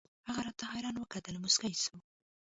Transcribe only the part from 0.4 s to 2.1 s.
راته حيران وكتل موسكى سو.